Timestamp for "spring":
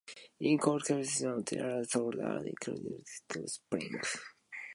3.49-4.01